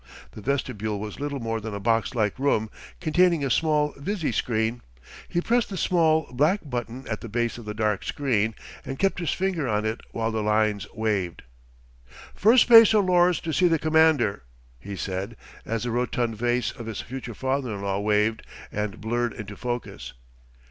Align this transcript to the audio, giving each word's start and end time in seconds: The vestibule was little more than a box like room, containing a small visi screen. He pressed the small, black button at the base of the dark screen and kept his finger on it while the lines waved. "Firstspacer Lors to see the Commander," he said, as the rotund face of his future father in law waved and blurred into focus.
The 0.31 0.41
vestibule 0.41 0.99
was 0.99 1.19
little 1.19 1.39
more 1.39 1.61
than 1.61 1.75
a 1.75 1.79
box 1.79 2.15
like 2.15 2.39
room, 2.39 2.71
containing 2.99 3.45
a 3.45 3.51
small 3.51 3.93
visi 3.95 4.31
screen. 4.31 4.81
He 5.29 5.41
pressed 5.41 5.69
the 5.69 5.77
small, 5.77 6.27
black 6.33 6.61
button 6.65 7.07
at 7.07 7.21
the 7.21 7.29
base 7.29 7.59
of 7.59 7.65
the 7.65 7.75
dark 7.75 8.03
screen 8.03 8.55
and 8.83 8.97
kept 8.97 9.19
his 9.19 9.29
finger 9.29 9.67
on 9.69 9.85
it 9.85 10.01
while 10.09 10.31
the 10.31 10.41
lines 10.41 10.87
waved. 10.95 11.43
"Firstspacer 12.33 12.99
Lors 13.05 13.39
to 13.41 13.53
see 13.53 13.67
the 13.67 13.77
Commander," 13.77 14.41
he 14.79 14.95
said, 14.95 15.37
as 15.67 15.83
the 15.83 15.91
rotund 15.91 16.39
face 16.39 16.71
of 16.71 16.87
his 16.87 17.01
future 17.01 17.35
father 17.35 17.71
in 17.75 17.83
law 17.83 17.99
waved 17.99 18.41
and 18.71 18.99
blurred 19.01 19.33
into 19.33 19.55
focus. 19.55 20.13